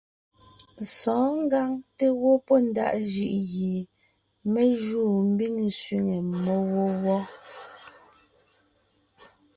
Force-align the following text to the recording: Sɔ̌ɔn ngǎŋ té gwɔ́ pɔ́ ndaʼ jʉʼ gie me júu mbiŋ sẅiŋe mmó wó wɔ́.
Sɔ̌ɔn 0.97 1.33
ngǎŋ 1.45 1.69
té 1.97 2.05
gwɔ́ 2.19 2.35
pɔ́ 2.47 2.57
ndaʼ 2.69 2.93
jʉʼ 3.11 3.35
gie 3.49 3.79
me 4.51 4.63
júu 4.83 5.11
mbiŋ 5.31 5.55
sẅiŋe 5.79 6.15
mmó 6.31 6.55
wó 6.73 6.85
wɔ́. 7.05 7.21